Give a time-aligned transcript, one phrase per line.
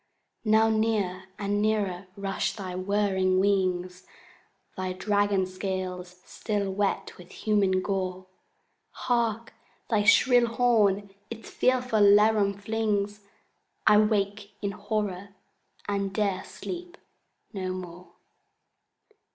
[0.45, 4.07] Now near and nearer rush thy whirring wings,
[4.75, 8.25] Thy dragon scales still wet with human gore.
[8.93, 9.53] Hark,
[9.91, 13.19] thy shrill horn its fearful laram flings!
[13.85, 15.35] —I wake in horror,
[15.87, 16.97] and 'dare sleep
[17.53, 18.07] no more!